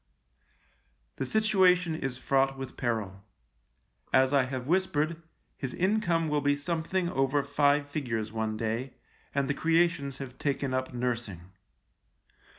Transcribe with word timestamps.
The 1.17 1.27
situation 1.27 1.93
is 1.93 2.17
fraught 2.17 2.57
with 2.57 2.75
peril. 2.75 3.23
As 4.11 4.33
I 4.33 4.45
have 4.45 4.65
whispered, 4.65 5.21
his 5.55 5.75
income 5.75 6.27
will 6.27 6.41
be 6.41 6.55
something 6.55 7.11
over 7.11 7.43
five 7.43 7.87
figures 7.87 8.31
one 8.31 8.57
day, 8.57 8.95
and 9.35 9.47
the 9.47 9.53
creations 9.53 10.17
have 10.17 10.39
taken 10.39 10.73
up 10.73 10.91
nursing. 10.91 11.51